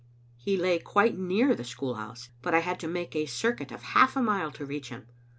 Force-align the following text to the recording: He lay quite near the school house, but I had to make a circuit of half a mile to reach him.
He 0.37 0.57
lay 0.57 0.79
quite 0.79 1.15
near 1.15 1.53
the 1.53 1.63
school 1.63 1.93
house, 1.93 2.29
but 2.41 2.55
I 2.55 2.61
had 2.61 2.79
to 2.79 2.87
make 2.87 3.15
a 3.15 3.27
circuit 3.27 3.71
of 3.71 3.83
half 3.93 4.15
a 4.15 4.21
mile 4.23 4.49
to 4.53 4.65
reach 4.65 4.89
him. 4.89 5.05